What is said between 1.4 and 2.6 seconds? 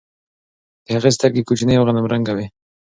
کوچنۍ او غنم رنګه وه.